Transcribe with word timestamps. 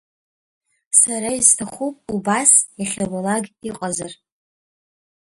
Сара 0.99 1.29
исҭахуп 1.39 1.95
убас 2.15 2.51
иахьабалак 2.79 3.45
иҟазар. 3.69 4.13